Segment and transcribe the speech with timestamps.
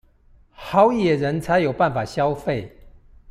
[0.49, 2.67] 好野人才有辦法消費